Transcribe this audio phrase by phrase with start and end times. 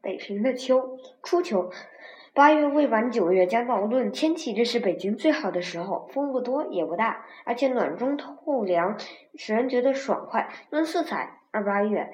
[0.00, 1.70] 北平的秋，初秋，
[2.32, 3.80] 八月未满九月将到。
[3.80, 8.96] 论天气，这是北京最好的时候，风不多也不大，而且暖中透凉，
[9.36, 10.48] 使人觉得爽快。
[10.70, 12.08] 论色彩，二八月。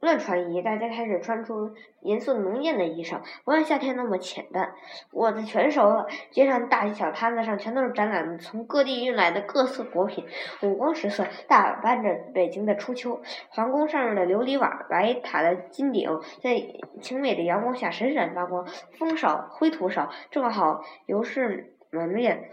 [0.00, 4.72] 乱穿衣，大家开始穿出颜色浓艳的衣裳，不像夏天那么浅淡。
[5.10, 10.26] 果子全熟了，街上大小摊子上全都是展览从各地运来的各色果品，
[10.62, 13.20] 五光十色，打扮着北京的初秋。
[13.50, 16.62] 皇宫上的琉璃瓦，白塔的金顶，在
[17.02, 18.66] 晴美的阳光下闪闪发光。
[18.98, 22.50] 风少，灰土少，正好油饰满面。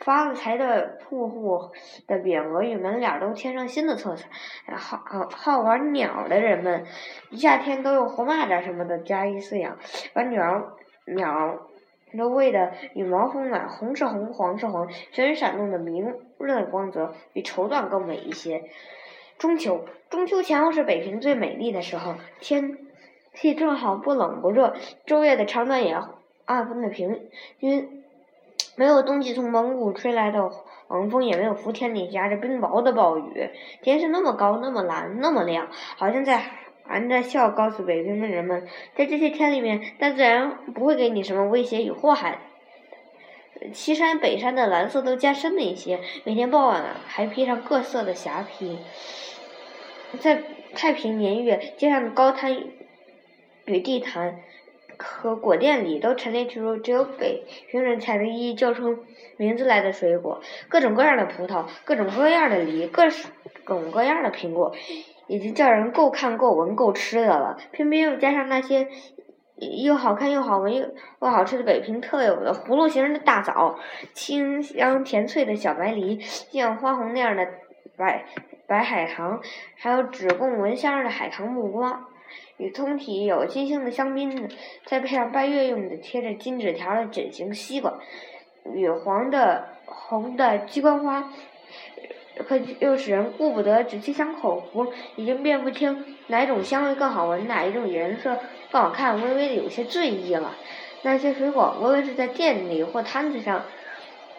[0.00, 1.70] 发了财的铺户
[2.06, 4.28] 的匾额与门脸都添上新的色彩，
[4.76, 6.84] 好好好玩鸟的人们，
[7.30, 9.76] 一夏天都用活蚂蚱什么的加以饲养，
[10.12, 11.68] 把鸟鸟
[12.16, 18.64] 都喂得羽毛丰满，红是红，黄是黄，全闪动的明润的光泽，比绸缎更美一些。
[19.38, 22.78] 中秋， 中秋前后是北平最美丽的时候，天
[23.34, 24.74] 气正好不冷不热，
[25.06, 26.00] 昼夜的长短也
[26.44, 27.28] 按分的平
[27.58, 27.97] 均。
[28.78, 30.38] 没有冬季从蒙古吹来的
[30.88, 33.50] 冷风，也没有伏天里夹着冰雹的暴雨。
[33.82, 36.40] 天是那么高，那么蓝，那么亮，好像在
[36.84, 42.38] 含着笑告诉北平的人们，在这些天里面，大自然不会给你什么威胁与祸害。
[43.72, 48.78] 西山北山的蓝色都加深了一些，每天傍晚还披上各色的霞披。
[50.20, 52.56] 在太平年月，街上的高摊
[53.64, 54.38] 与地摊。
[54.98, 58.98] 和果店里都陈列出只有北平人才能一一叫出
[59.36, 64.74] 名字来的水果，各种各样的葡萄，各种各样的梨，各种各样的苹果，
[65.28, 67.56] 已经叫人够看够闻够吃的了。
[67.70, 68.88] 偏偏又加上那些
[69.84, 70.86] 又好看又好闻又
[71.20, 73.78] 又好吃的北平特有的葫芦形的大枣，
[74.12, 77.46] 清香甜脆的小白梨，像花红那样的
[77.96, 78.24] 白
[78.66, 79.40] 白海棠，
[79.76, 82.08] 还有只供闻香的海棠木瓜。
[82.56, 84.48] 与通体有金星的香槟，
[84.84, 87.98] 再配上拜月用的贴着金纸条的枕形西瓜，
[88.74, 91.32] 与黄的、红的鸡冠花，
[92.46, 98.38] 可又使人顾不得仔细想口福，已经辨不清哪种香味更好闻，哪一种颜色
[98.70, 100.56] 更好看，微微的有些醉意了。
[101.02, 103.62] 那些水果，无论是在店里或摊子上，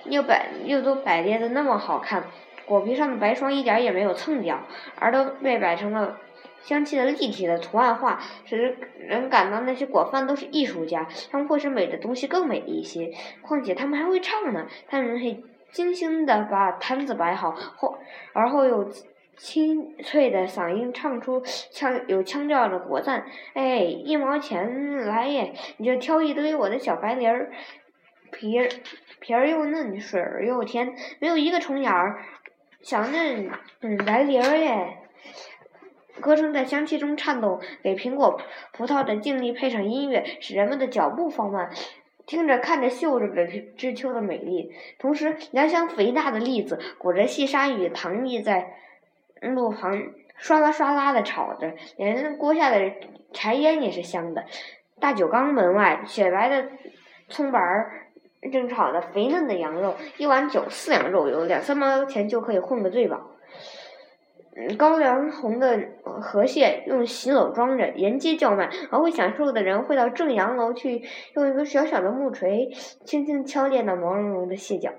[0.06, 2.26] 又摆又都摆列的那么好看，
[2.66, 4.60] 果皮上的白霜一点也没有蹭掉，
[4.98, 6.18] 而都被摆成了。
[6.62, 11.08] 香气的立体的图案画，使人感到那些果贩都是艺术家。
[11.32, 13.12] 他们或是美的东西更美一些，
[13.42, 14.68] 况且他们还会唱呢。
[14.88, 17.98] 他们会精心的把摊子摆好，后
[18.34, 18.92] 而后又
[19.38, 23.26] 清脆的嗓音唱出腔有腔调的果赞。
[23.54, 25.54] 哎，一毛钱来耶！
[25.78, 27.52] 你就挑一堆我的小白梨儿，
[28.32, 28.68] 皮儿
[29.20, 32.22] 皮儿又嫩，水儿又甜，没有一个虫眼儿，
[32.82, 33.50] 小嫩
[33.82, 34.98] 嗯白梨儿耶。
[36.20, 38.40] 歌声在香气中颤动，给苹果、
[38.74, 41.70] 葡萄的静谧配上音乐，使人们的脚步放慢，
[42.26, 44.72] 听着、看着、嗅着北平之秋的美丽。
[45.00, 48.74] 同时，两箱肥大的栗子裹着细沙与糖蜜，在
[49.42, 50.00] 路旁
[50.42, 52.92] 唰啦唰啦的炒着，连锅下的
[53.34, 54.46] 柴烟也是香的。
[55.00, 56.70] 大酒缸门外，雪白的
[57.30, 58.08] 葱白儿
[58.52, 63.32] 正炒着肥嫩的羊肉，一碗酒四两肉油，两三毛钱就可以混个醉饱。
[64.78, 68.70] 高粱红的河蟹用席篓装着，沿街叫卖。
[68.92, 71.04] 而会享受的人会到正阳楼去，
[71.36, 72.70] 用一个小小的木锤
[73.06, 74.92] 轻轻敲裂那毛茸茸的蟹脚。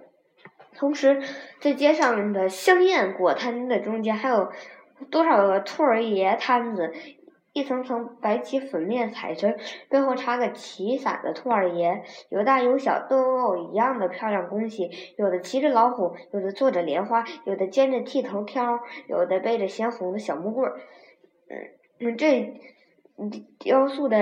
[0.76, 1.20] 同时，
[1.60, 4.50] 在街上的香艳果摊的中间，还有
[5.10, 6.92] 多少个兔儿爷摊子。
[7.52, 9.56] 一层层白旗粉面彩裙，
[9.88, 14.88] 背后插个旗伞的兔儿爷，有大有小，都有一样的漂亮东西。
[15.16, 18.78] 有的骑着老虎，有的坐着莲花，有的肩着剃头挑，
[19.08, 20.80] 有的背着鲜红的小木棍儿。
[21.98, 22.56] 嗯，这
[23.58, 24.16] 雕塑的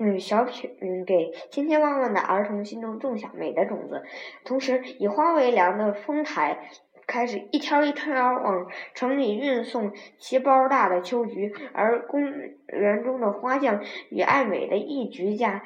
[0.00, 4.02] 嗯小品，嗯，给千千万万的儿童心中种下美的种子，
[4.44, 6.68] 同时以花为粮的丰台。
[7.12, 12.32] 开始一条一条往城里运送其包大的秋菊，而公
[12.68, 15.62] 园中的花匠与爱美的艺菊家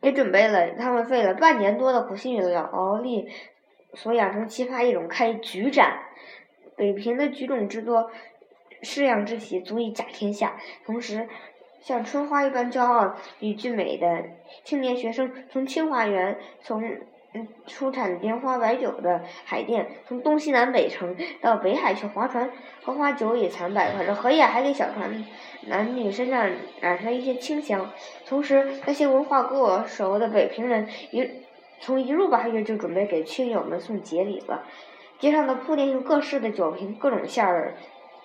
[0.00, 3.28] 也准备了他们费了半年多的苦心与劳力
[3.92, 6.04] 所养成奇葩一种开菊展。
[6.74, 8.10] 北平的菊种之多，
[8.80, 10.56] 式样之奇，足以甲天下。
[10.86, 11.28] 同时，
[11.82, 14.24] 像春花一般骄傲与俊美的
[14.64, 16.82] 青年学生，从清华园从。
[17.66, 22.50] 出产莲花白酒的海淀，从东西南北城到北海去划船，
[22.84, 25.24] 荷花酒也残百，可是荷叶还给小船
[25.66, 26.48] 男女身上
[26.80, 27.90] 染上一些清香。
[28.26, 31.28] 同时，那些文化过熟的北平人，一
[31.80, 34.64] 从一入八月就准备给亲友们送节礼了。
[35.18, 37.74] 街上的铺垫用各式的酒瓶、各种馅儿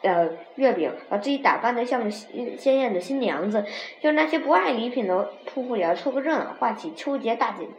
[0.01, 3.65] 呃月饼，把自己打扮的像个鲜艳的新娘子，
[4.01, 7.69] 就那些不爱礼品的铺户也要凑个热闹，画起秋节大景。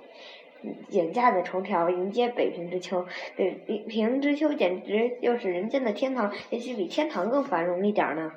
[0.88, 3.06] 剪架的绸条迎接北平之秋，
[3.36, 8.32] 北平之秋简直就是人间的天堂，也许比天堂更繁荣一点呢。